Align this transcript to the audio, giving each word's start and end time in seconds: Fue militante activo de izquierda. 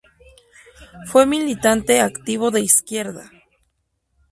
Fue 1.05 1.27
militante 1.27 2.01
activo 2.01 2.49
de 2.49 2.61
izquierda. 2.61 3.29